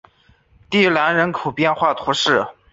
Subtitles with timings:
[0.67, 2.43] 蒂兰人口变化图示